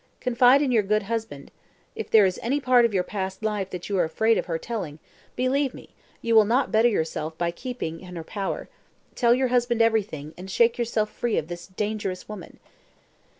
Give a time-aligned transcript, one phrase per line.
[0.19, 1.51] Confide in your good husband.
[1.95, 4.57] If there is any part of your past life that you are afraid of her
[4.57, 4.97] telling,
[5.35, 5.93] believe me
[6.23, 8.67] you will not better yourself by keeping in her power
[9.13, 12.57] tell your husband everything, and shake yourself free of this dangerous woman."